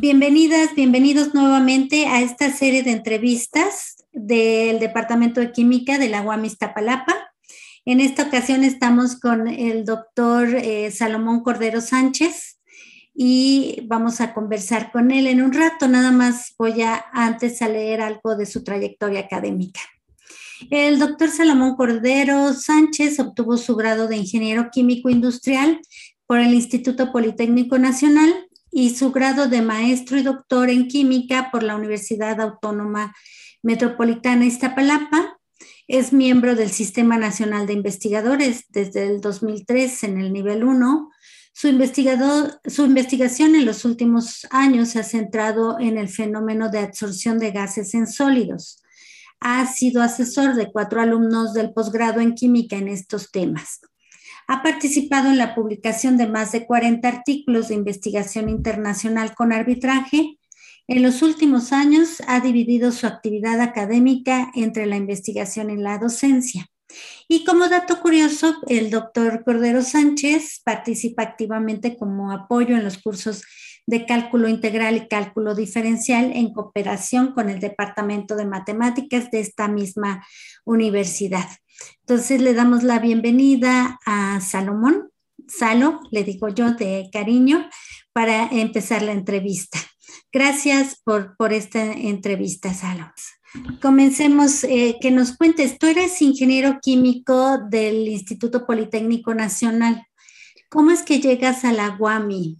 [0.00, 6.44] Bienvenidas, bienvenidos nuevamente a esta serie de entrevistas del Departamento de Química de la UAM
[6.44, 7.16] Iztapalapa.
[7.84, 12.60] En esta ocasión estamos con el doctor eh, Salomón Cordero Sánchez
[13.12, 15.88] y vamos a conversar con él en un rato.
[15.88, 19.80] Nada más voy a antes a leer algo de su trayectoria académica.
[20.70, 25.80] El doctor Salomón Cordero Sánchez obtuvo su grado de ingeniero químico industrial
[26.24, 31.62] por el Instituto Politécnico Nacional y su grado de maestro y doctor en química por
[31.62, 33.14] la Universidad Autónoma
[33.62, 35.38] Metropolitana Iztapalapa.
[35.86, 41.10] Es miembro del Sistema Nacional de Investigadores desde el 2003 en el nivel 1.
[41.52, 41.68] Su,
[42.66, 47.50] su investigación en los últimos años se ha centrado en el fenómeno de absorción de
[47.50, 48.82] gases en sólidos.
[49.40, 53.80] Ha sido asesor de cuatro alumnos del posgrado en química en estos temas.
[54.50, 60.38] Ha participado en la publicación de más de 40 artículos de investigación internacional con arbitraje.
[60.86, 66.66] En los últimos años ha dividido su actividad académica entre la investigación y la docencia.
[67.28, 73.44] Y como dato curioso, el doctor Cordero Sánchez participa activamente como apoyo en los cursos
[73.86, 79.68] de cálculo integral y cálculo diferencial en cooperación con el Departamento de Matemáticas de esta
[79.68, 80.26] misma
[80.64, 81.48] universidad.
[82.00, 85.10] Entonces le damos la bienvenida a Salomón,
[85.46, 87.68] Salo, le digo yo de cariño,
[88.12, 89.78] para empezar la entrevista.
[90.32, 93.12] Gracias por, por esta entrevista, Salo.
[93.80, 100.06] Comencemos, eh, que nos cuentes, tú eres ingeniero químico del Instituto Politécnico Nacional.
[100.68, 102.58] ¿Cómo es que llegas a la Guami,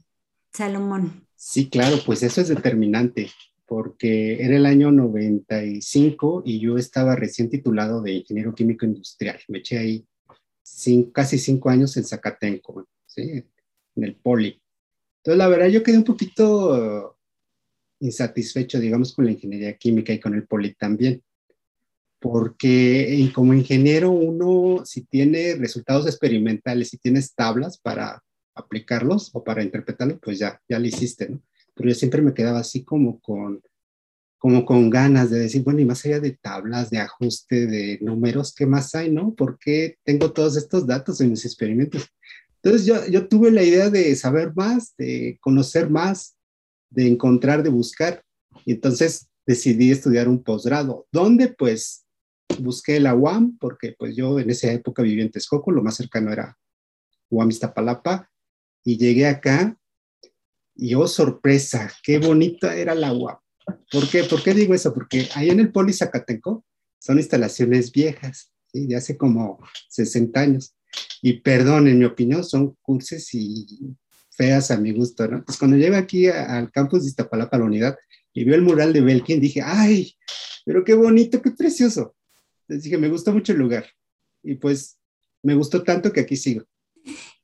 [0.52, 1.26] Salomón?
[1.36, 3.30] Sí, claro, pues eso es determinante
[3.68, 9.38] porque era el año 95 y yo estaba recién titulado de ingeniero químico industrial.
[9.48, 10.06] Me eché ahí
[11.12, 13.44] casi cinco años en Zacatenco, ¿sí?
[13.94, 14.58] en el poli.
[15.18, 17.18] Entonces, la verdad, yo quedé un poquito
[18.00, 21.22] insatisfecho, digamos, con la ingeniería química y con el poli también.
[22.20, 29.62] Porque como ingeniero uno, si tiene resultados experimentales, si tienes tablas para aplicarlos o para
[29.62, 31.42] interpretarlos, pues ya, ya lo hiciste, ¿no?
[31.78, 33.62] Pero yo siempre me quedaba así como con,
[34.36, 38.52] como con ganas de decir, bueno, y más allá de tablas, de ajuste, de números,
[38.52, 39.32] ¿qué más hay, no?
[39.32, 42.08] ¿Por qué tengo todos estos datos en mis experimentos?
[42.60, 46.36] Entonces yo, yo tuve la idea de saber más, de conocer más,
[46.90, 48.24] de encontrar, de buscar,
[48.64, 52.04] y entonces decidí estudiar un posgrado, donde pues
[52.58, 56.32] busqué la UAM, porque pues yo en esa época vivía en Texcoco, lo más cercano
[56.32, 56.58] era
[57.30, 58.28] UAM Iztapalapa,
[58.84, 59.77] y llegué acá
[60.78, 63.42] y oh, sorpresa, qué bonita era el agua.
[63.90, 64.22] ¿Por qué?
[64.22, 64.94] ¿Por qué digo eso?
[64.94, 66.64] Porque ahí en el Poli Zacatenco
[67.00, 68.86] son instalaciones viejas, ¿sí?
[68.86, 70.76] de hace como 60 años.
[71.20, 73.96] Y perdón, en mi opinión, son curses y
[74.30, 75.44] feas a mi gusto, ¿no?
[75.44, 77.96] Pues cuando llegué aquí al campus de Iztapalapa, la unidad,
[78.32, 80.14] y veo el mural de Belkin, dije, ¡ay!
[80.64, 82.14] Pero qué bonito, qué precioso.
[82.68, 83.86] Les dije, me gustó mucho el lugar.
[84.44, 84.96] Y pues
[85.42, 86.64] me gustó tanto que aquí sigo.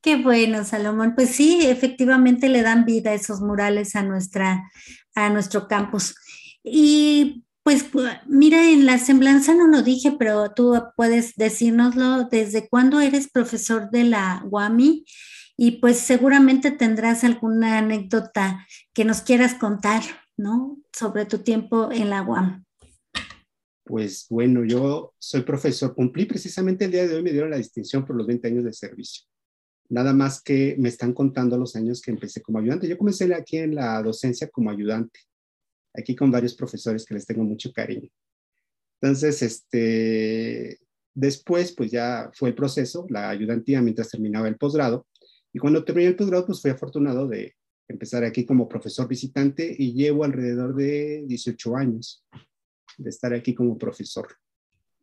[0.05, 1.15] Qué bueno, Salomón.
[1.15, 4.71] Pues sí, efectivamente le dan vida esos murales a, nuestra,
[5.15, 6.15] a nuestro campus.
[6.63, 7.87] Y pues
[8.27, 13.89] mira, en la semblanza no lo dije, pero tú puedes decírnoslo, ¿desde cuándo eres profesor
[13.91, 15.07] de la UAMI?
[15.57, 20.03] Y pues seguramente tendrás alguna anécdota que nos quieras contar,
[20.37, 20.77] ¿no?
[20.93, 22.67] Sobre tu tiempo en la UAM.
[23.85, 28.05] Pues bueno, yo soy profesor, cumplí precisamente el día de hoy, me dieron la distinción
[28.05, 29.25] por los 20 años de servicio
[29.89, 32.89] nada más que me están contando los años que empecé como ayudante.
[32.89, 35.21] Yo comencé aquí en la docencia como ayudante,
[35.95, 38.09] aquí con varios profesores que les tengo mucho cariño.
[39.01, 40.79] Entonces, este,
[41.15, 45.07] después, pues ya fue el proceso, la ayudantía mientras terminaba el posgrado.
[45.53, 47.55] Y cuando terminé el posgrado, pues fui afortunado de
[47.87, 52.25] empezar aquí como profesor visitante y llevo alrededor de 18 años
[52.97, 54.29] de estar aquí como profesor.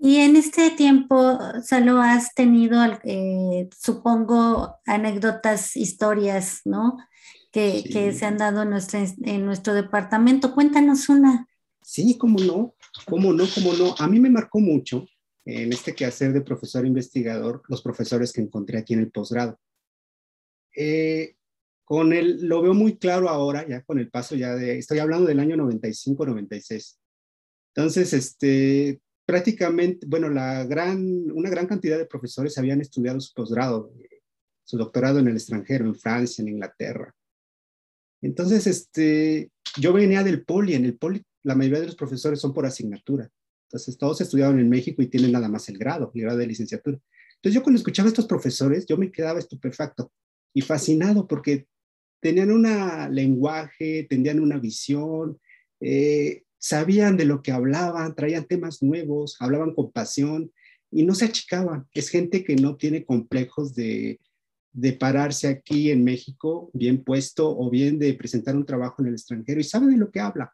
[0.03, 6.97] Y en este tiempo, solo has tenido, eh, supongo, anécdotas, historias, ¿no?
[7.51, 10.55] Que, que, se han dado en, nuestra, en nuestro departamento.
[10.55, 11.47] Cuéntanos una.
[11.83, 12.73] Sí, cómo no,
[13.05, 13.93] cómo no, cómo no.
[13.99, 15.05] A mí me marcó mucho
[15.45, 19.59] en este quehacer de profesor investigador los profesores que encontré aquí en el posgrado.
[20.75, 21.35] Eh,
[21.85, 25.27] con el, lo veo muy claro ahora, ya con el paso ya de, estoy hablando
[25.27, 26.97] del año 95-96.
[27.75, 28.99] Entonces, este,
[29.31, 33.93] prácticamente, bueno, la gran, una gran cantidad de profesores habían estudiado su posgrado,
[34.65, 37.15] su doctorado en el extranjero, en Francia, en Inglaterra.
[38.21, 42.53] Entonces, este, yo venía del poli, en el poli la mayoría de los profesores son
[42.53, 43.31] por asignatura.
[43.69, 46.99] Entonces, todos estudiaron en México y tienen nada más el grado, el grado de licenciatura.
[47.35, 50.11] Entonces, yo cuando escuchaba a estos profesores, yo me quedaba estupefacto
[50.53, 51.67] y fascinado porque
[52.19, 52.67] tenían un
[53.15, 55.39] lenguaje, tenían una visión,
[55.79, 60.51] eh, sabían de lo que hablaban, traían temas nuevos, hablaban con pasión
[60.91, 61.87] y no se achicaban.
[61.93, 64.19] Es gente que no tiene complejos de,
[64.71, 69.15] de pararse aquí en México bien puesto o bien de presentar un trabajo en el
[69.15, 70.53] extranjero y sabe de lo que habla.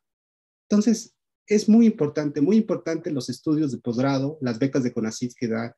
[0.70, 1.14] Entonces,
[1.46, 5.76] es muy importante, muy importante los estudios de posgrado, las becas de CONACYT que da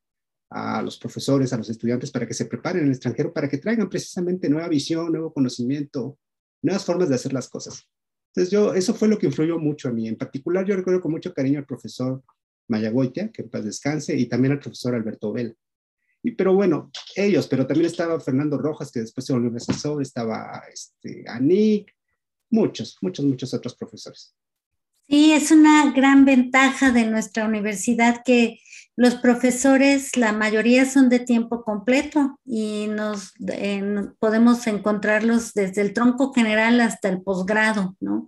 [0.52, 3.58] a los profesores, a los estudiantes para que se preparen en el extranjero, para que
[3.58, 6.18] traigan precisamente nueva visión, nuevo conocimiento,
[6.62, 7.88] nuevas formas de hacer las cosas.
[8.30, 10.08] Entonces yo, eso fue lo que influyó mucho a mí.
[10.08, 12.24] En particular, yo recuerdo con mucho cariño al profesor
[12.68, 15.54] Mayagoitia, que en paz descanse, y también al profesor Alberto Vela.
[16.22, 20.64] Y, pero bueno, ellos, pero también estaba Fernando Rojas, que después se volvió asesor, estaba
[20.72, 21.96] este, Anik,
[22.50, 24.36] muchos, muchos, muchos otros profesores.
[25.08, 28.60] Sí, es una gran ventaja de nuestra universidad que
[29.00, 33.32] los profesores, la mayoría son de tiempo completo y nos
[34.20, 38.28] podemos encontrarlos desde el tronco general hasta el posgrado, ¿no?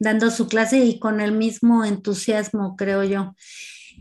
[0.00, 3.36] Dando su clase y con el mismo entusiasmo, creo yo.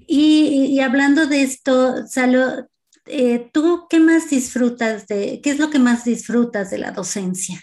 [0.08, 2.68] Y, hablando de esto, Salo,
[3.06, 7.62] eh, ¿tú qué más disfrutas de, qué es lo que más disfrutas de la docencia?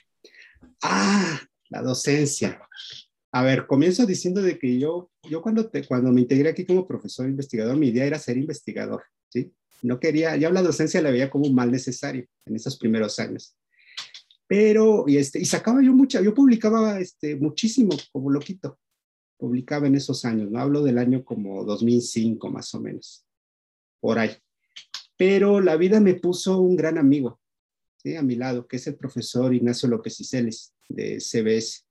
[0.80, 1.40] Ah,
[1.70, 2.60] la docencia.
[3.34, 6.86] A ver, comienzo diciendo de que yo, yo cuando, te, cuando me integré aquí como
[6.86, 9.52] profesor investigador, mi idea era ser investigador, ¿sí?
[9.82, 13.56] No quería, yo la docencia la veía como un mal necesario en esos primeros años.
[14.46, 18.78] Pero, y, este, y sacaba yo mucha, yo publicaba este, muchísimo como loquito,
[19.36, 23.26] publicaba en esos años, no hablo del año como 2005 más o menos,
[23.98, 24.30] por ahí.
[25.16, 27.40] Pero la vida me puso un gran amigo,
[27.96, 28.14] ¿sí?
[28.14, 31.84] A mi lado, que es el profesor Ignacio López Iceles de CBS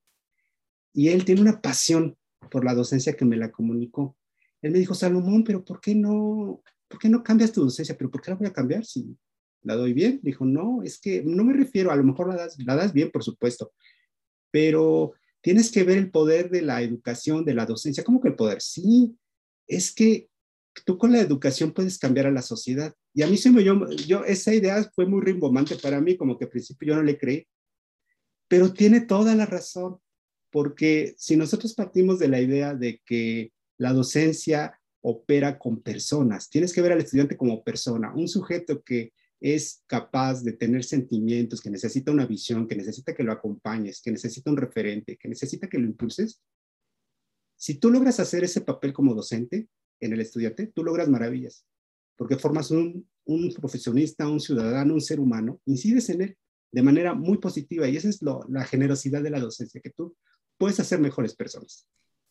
[0.94, 2.16] y él tiene una pasión
[2.50, 4.16] por la docencia que me la comunicó.
[4.62, 7.96] Él me dijo, Salomón, pero ¿por qué no, por qué no cambias tu docencia?
[7.98, 9.16] ¿Pero por qué la voy a cambiar si
[9.62, 10.20] la doy bien?
[10.22, 13.10] Dijo, no, es que no me refiero, a lo mejor la das, la das bien,
[13.10, 13.72] por supuesto,
[14.52, 15.12] pero
[15.42, 18.04] tienes que ver el poder de la educación, de la docencia.
[18.04, 18.62] ¿Cómo que el poder?
[18.62, 19.16] Sí,
[19.66, 20.28] es que
[20.86, 22.94] tú con la educación puedes cambiar a la sociedad.
[23.12, 26.38] Y a mí se me yo, yo esa idea fue muy rimbomante para mí, como
[26.38, 27.46] que al principio yo no le creí,
[28.46, 29.98] pero tiene toda la razón
[30.54, 36.72] porque si nosotros partimos de la idea de que la docencia opera con personas, tienes
[36.72, 41.70] que ver al estudiante como persona, un sujeto que es capaz de tener sentimientos, que
[41.70, 45.76] necesita una visión, que necesita que lo acompañes, que necesita un referente, que necesita que
[45.76, 46.40] lo impulses.
[47.56, 49.66] Si tú logras hacer ese papel como docente
[49.98, 51.66] en el estudiante, tú logras maravillas,
[52.16, 56.38] porque formas un, un profesionista, un ciudadano, un ser humano, incides en él
[56.70, 60.16] de manera muy positiva y esa es la generosidad de la docencia, que tú
[60.58, 61.86] puedes hacer mejores personas.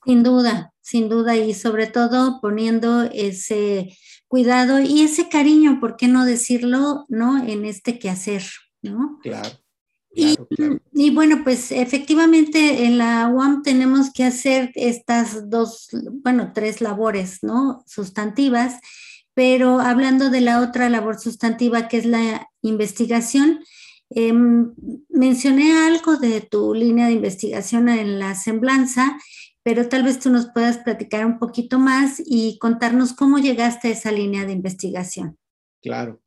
[0.06, 3.98] Sin duda, sin duda, y sobre todo poniendo ese
[4.28, 7.46] cuidado y ese cariño, ¿por qué no decirlo, no?
[7.46, 8.44] En este quehacer,
[8.82, 9.20] ¿no?
[9.22, 9.50] Claro.
[10.14, 10.36] y,
[10.94, 15.90] y, bueno, pues efectivamente en la UAM tenemos que hacer estas dos,
[16.24, 17.84] bueno, tres labores, ¿no?
[17.88, 18.80] Sustantivas,
[19.34, 23.64] pero hablando de la otra labor sustantiva que es la investigación,
[24.16, 24.74] Em,
[25.10, 29.18] mencioné algo de tu línea de investigación en la semblanza,
[29.64, 33.92] pero tal vez tú nos puedas platicar un poquito más y contarnos cómo llegaste a
[33.92, 35.38] esa línea de investigación.
[35.82, 36.22] Claro.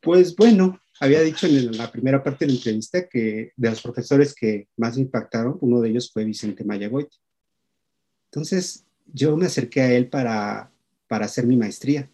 [0.00, 4.34] Pues bueno, había dicho en la primera parte de la entrevista que de los profesores
[4.34, 7.08] que más me impactaron, uno de ellos fue Vicente Mayagoit.
[8.26, 10.70] Entonces, yo me acerqué a él para,
[11.08, 12.08] para hacer mi maestría.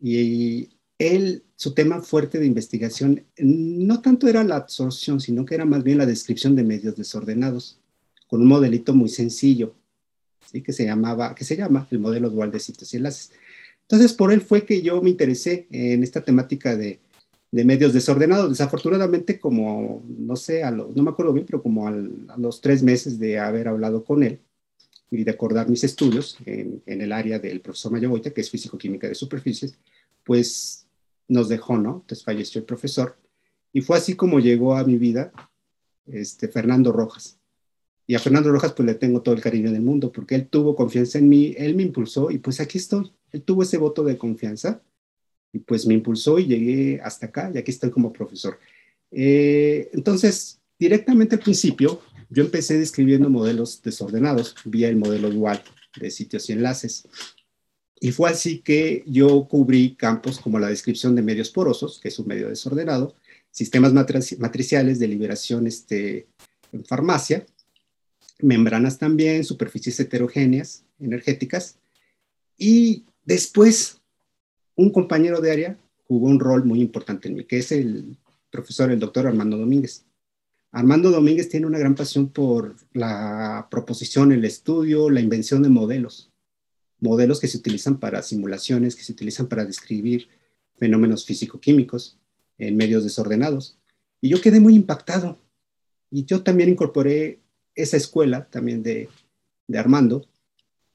[0.00, 5.64] Y él, su tema fuerte de investigación no tanto era la absorción, sino que era
[5.64, 7.78] más bien la descripción de medios desordenados,
[8.28, 9.74] con un modelito muy sencillo,
[10.50, 10.62] ¿sí?
[10.62, 13.32] que, se llamaba, que se llama el modelo dual de sitios y enlaces.
[13.82, 17.00] Entonces, por él fue que yo me interesé en esta temática de,
[17.50, 18.50] de medios desordenados.
[18.50, 21.90] Desafortunadamente, como, no sé, a no me acuerdo bien, pero como a
[22.36, 24.40] los tres meses de haber hablado con él
[25.10, 29.14] y de acordar mis estudios en, el área del profesor Mayoboita, que es físico-química de
[29.14, 29.78] superficies,
[30.24, 30.85] pues
[31.28, 32.00] nos dejó, ¿no?
[32.02, 33.18] Entonces falleció el profesor.
[33.72, 35.32] Y fue así como llegó a mi vida
[36.06, 37.38] este, Fernando Rojas.
[38.06, 40.76] Y a Fernando Rojas pues le tengo todo el cariño del mundo porque él tuvo
[40.76, 43.12] confianza en mí, él me impulsó y pues aquí estoy.
[43.32, 44.82] Él tuvo ese voto de confianza
[45.52, 48.58] y pues me impulsó y llegué hasta acá y aquí estoy como profesor.
[49.10, 55.62] Eh, entonces, directamente al principio, yo empecé describiendo modelos desordenados vía el modelo dual
[55.98, 57.08] de sitios y enlaces.
[57.98, 62.18] Y fue así que yo cubrí campos como la descripción de medios porosos, que es
[62.18, 63.14] un medio desordenado,
[63.50, 66.26] sistemas matriciales de liberación este,
[66.72, 67.46] en farmacia,
[68.40, 71.78] membranas también, superficies heterogéneas, energéticas.
[72.58, 74.00] Y después,
[74.74, 78.18] un compañero de área jugó un rol muy importante en mí, que es el
[78.50, 80.04] profesor, el doctor Armando Domínguez.
[80.72, 86.30] Armando Domínguez tiene una gran pasión por la proposición, el estudio, la invención de modelos.
[87.00, 90.28] Modelos que se utilizan para simulaciones, que se utilizan para describir
[90.78, 92.18] fenómenos físico-químicos
[92.58, 93.78] en medios desordenados.
[94.20, 95.38] Y yo quedé muy impactado.
[96.10, 97.40] Y yo también incorporé
[97.74, 99.08] esa escuela también de,
[99.68, 100.26] de Armando,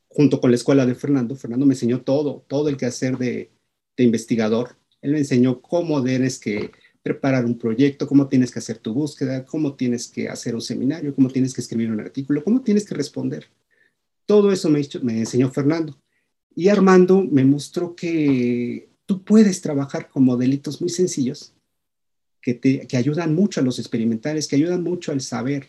[0.08, 1.36] junto con la escuela de Fernando.
[1.36, 3.52] Fernando me enseñó todo, todo el quehacer de,
[3.98, 4.76] de investigador.
[5.02, 6.72] Él me enseñó cómo tienes que
[7.04, 11.16] preparar un proyecto, cómo tienes que hacer tu búsqueda, cómo tienes que hacer un seminario,
[11.16, 13.48] cómo tienes que escribir un artículo, cómo tienes que responder.
[14.32, 15.94] Todo eso me, me enseñó Fernando.
[16.56, 21.54] Y Armando me mostró que tú puedes trabajar con modelitos muy sencillos
[22.42, 25.68] que, te, que ayudan mucho a los experimentales, que ayudan mucho al saber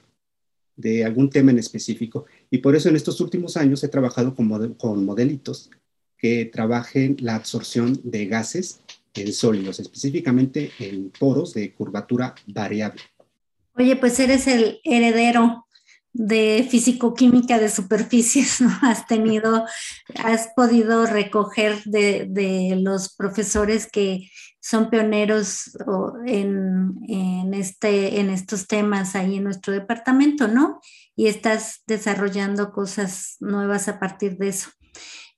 [0.76, 2.26] de algún tema en específico.
[2.50, 5.68] Y por eso en estos últimos años he trabajado con, con modelitos
[6.16, 8.78] que trabajen la absorción de gases
[9.14, 13.02] en sólidos, específicamente en poros de curvatura variable.
[13.74, 15.66] Oye, pues eres el heredero
[16.12, 18.70] de fisicoquímica de superficies, ¿no?
[18.82, 19.64] Has tenido,
[20.22, 24.30] has podido recoger de, de los profesores que
[24.62, 25.76] son pioneros
[26.24, 30.80] en, en, este, en estos temas ahí en nuestro departamento, ¿no?
[31.16, 34.70] Y estás desarrollando cosas nuevas a partir de eso.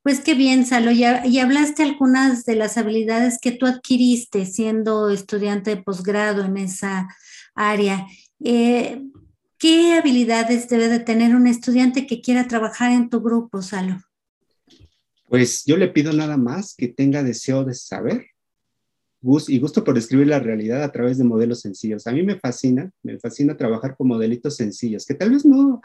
[0.02, 0.90] Pues qué bien, Salo.
[0.90, 6.58] Y, y, hablaste algunas de las habilidades que tú adquiriste siendo estudiante de posgrado en
[6.58, 7.08] esa
[7.54, 8.06] área.
[8.44, 9.02] Eh,
[9.64, 13.96] ¿Qué habilidades debe de tener un estudiante que quiera trabajar en tu grupo, Salo?
[15.26, 18.26] Pues yo le pido nada más que tenga deseo de saber
[19.48, 22.06] y gusto por describir la realidad a través de modelos sencillos.
[22.06, 25.80] A mí me fascina, me fascina trabajar con modelitos sencillos, que tal vez no,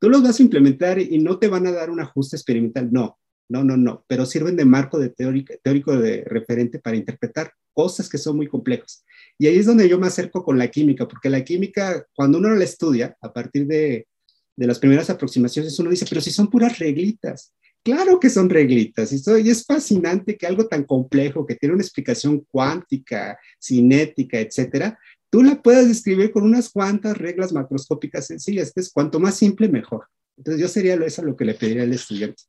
[0.00, 3.16] tú los vas a implementar y no te van a dar un ajuste experimental, no,
[3.48, 8.10] no, no, no, pero sirven de marco de teórico, teórico de referente para interpretar cosas
[8.10, 9.02] que son muy complejas.
[9.38, 12.50] Y ahí es donde yo me acerco con la química, porque la química, cuando uno
[12.50, 14.06] la estudia, a partir de,
[14.54, 17.54] de las primeras aproximaciones, uno dice, pero si son puras reglitas.
[17.82, 22.46] Claro que son reglitas, y, es fascinante que algo tan complejo, que tiene una explicación
[22.50, 24.98] cuántica, cinética, etcétera,
[25.30, 28.68] tú la puedas describir con unas cuantas reglas macroscópicas sencillas.
[28.68, 30.04] Entonces, cuanto más simple, mejor.
[30.36, 32.42] Entonces, yo sería eso lo que le pediría al estudiante.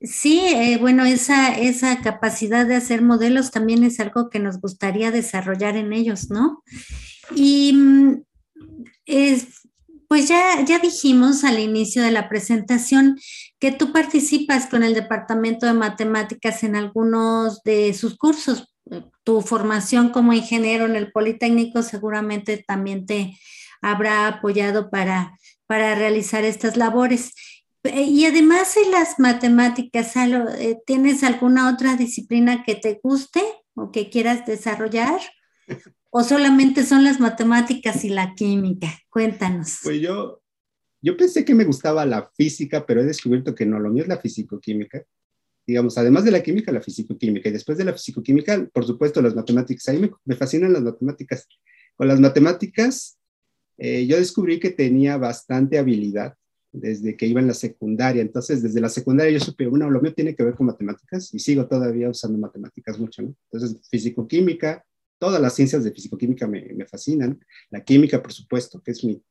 [0.00, 5.10] Sí, eh, bueno, esa, esa capacidad de hacer modelos también es algo que nos gustaría
[5.10, 6.62] desarrollar en ellos, ¿no?
[7.34, 8.22] Y mm,
[10.08, 13.18] pues ya, ya dijimos al inicio de la presentación
[13.58, 18.74] que tú participas con el Departamento de Matemáticas en algunos de sus cursos.
[19.24, 23.36] Tu formación como ingeniero en el Politécnico seguramente también te
[23.82, 25.36] habrá apoyado para,
[25.66, 27.34] para realizar estas labores.
[27.84, 33.42] Eh, y además en las matemáticas, eh, ¿tienes alguna otra disciplina que te guste
[33.74, 35.20] o que quieras desarrollar?
[36.10, 38.88] ¿O solamente son las matemáticas y la química?
[39.10, 39.78] Cuéntanos.
[39.82, 40.40] Pues yo,
[41.02, 44.08] yo pensé que me gustaba la física, pero he descubierto que no, lo mío es
[44.08, 45.04] la fisicoquímica.
[45.66, 47.50] Digamos, además de la química, la fisicoquímica.
[47.50, 49.86] Y después de la fisicoquímica, por supuesto, las matemáticas.
[49.88, 51.46] A me, fascinan las matemáticas.
[51.94, 53.18] Con las matemáticas,
[53.76, 56.34] eh, yo descubrí que tenía bastante habilidad
[56.72, 58.22] desde que iba en la secundaria.
[58.22, 61.38] Entonces, desde la secundaria yo supe, bueno, lo mío tiene que ver con matemáticas y
[61.38, 63.34] sigo todavía usando matemáticas mucho, ¿no?
[63.50, 64.84] Entonces, físico-química,
[65.18, 67.44] todas las ciencias de físico-química me, me, fascinan.
[67.70, 69.22] La química, por supuesto, que es mi,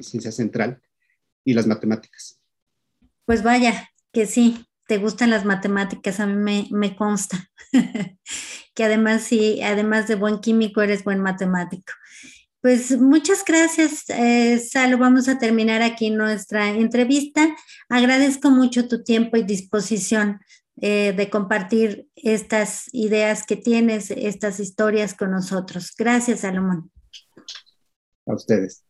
[0.00, 0.80] ciencia central,
[1.44, 2.40] y las matemáticas.
[3.24, 7.50] Pues vaya, que sí, te gustan las matemáticas, a mí me, consta.
[8.74, 11.92] que además, sí, además de buen químico, eres buen matemático.
[12.66, 14.98] Pues muchas gracias, eh, Salo.
[14.98, 17.54] Vamos a terminar aquí nuestra entrevista.
[17.88, 20.40] Agradezco mucho tu tiempo y disposición
[20.80, 25.94] eh, de compartir estas ideas que tienes, estas historias con nosotros.
[25.96, 26.90] Gracias, Salomón.
[28.26, 28.86] A ustedes.